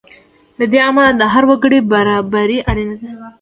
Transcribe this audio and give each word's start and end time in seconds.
له 0.59 0.65
دې 0.71 0.79
امله 0.89 1.11
د 1.19 1.21
هر 1.33 1.43
وګړي 1.49 1.79
برابري 1.91 2.57
اړینه 2.69 2.95
ده. 3.01 3.09